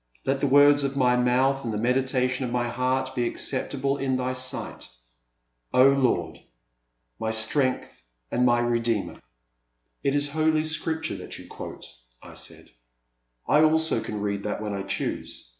[0.25, 4.15] I^t the words of my mouth and the meditation of my heart be acceptable in
[4.17, 4.89] Thy sight,—
[5.75, 6.39] O Lord!
[7.19, 8.01] My strength
[8.31, 9.21] and my Redeemer!'
[10.03, 11.85] It is Holy Scripture that you quote,"
[12.19, 12.71] I said;
[13.47, 15.47] I also can read that when I choose.